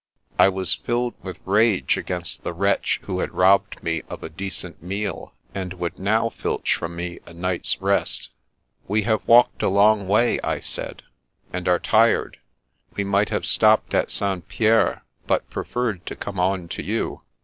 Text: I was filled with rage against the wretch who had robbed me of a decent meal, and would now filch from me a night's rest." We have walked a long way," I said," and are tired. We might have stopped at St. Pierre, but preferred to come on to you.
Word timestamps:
I 0.39 0.49
was 0.49 0.73
filled 0.73 1.13
with 1.21 1.37
rage 1.45 1.95
against 1.95 2.41
the 2.41 2.53
wretch 2.53 2.99
who 3.03 3.19
had 3.19 3.33
robbed 3.35 3.83
me 3.83 4.01
of 4.09 4.23
a 4.23 4.29
decent 4.29 4.81
meal, 4.81 5.35
and 5.53 5.73
would 5.73 5.99
now 5.99 6.29
filch 6.29 6.73
from 6.73 6.95
me 6.95 7.19
a 7.27 7.35
night's 7.35 7.79
rest." 7.79 8.31
We 8.87 9.03
have 9.03 9.27
walked 9.27 9.61
a 9.61 9.69
long 9.69 10.07
way," 10.07 10.39
I 10.43 10.59
said," 10.59 11.03
and 11.53 11.67
are 11.67 11.77
tired. 11.77 12.39
We 12.95 13.03
might 13.03 13.29
have 13.29 13.45
stopped 13.45 13.93
at 13.93 14.09
St. 14.09 14.47
Pierre, 14.47 15.03
but 15.27 15.47
preferred 15.51 16.03
to 16.07 16.15
come 16.15 16.39
on 16.39 16.67
to 16.69 16.81
you. 16.83 17.21